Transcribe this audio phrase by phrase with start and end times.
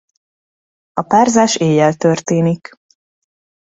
[0.93, 2.73] A párzás éjjel történik.